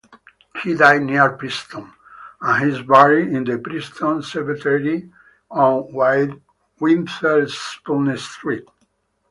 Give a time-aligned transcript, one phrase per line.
[0.63, 1.93] He died near Princeton,
[2.41, 5.07] and is buried in the Princeton Cemetery
[5.51, 5.93] on
[6.79, 8.67] Witherspoon Street.